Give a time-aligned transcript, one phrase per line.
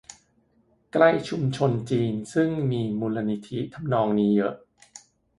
[0.91, 4.53] ใกล้ชุมชนจีน ซึ่งมีมูลนิธิทำนองนี้เยอะ